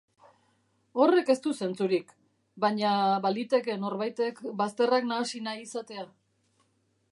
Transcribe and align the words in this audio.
Horrek 1.03 1.27
ez 1.33 1.35
du 1.43 1.51
zentzurik, 1.65 2.15
baina 2.65 2.93
baliteke 3.27 3.77
norbaitek 3.85 4.43
bazterrak 4.65 5.09
nahasi 5.13 5.45
nahi 5.51 5.65
izatea. 5.69 6.11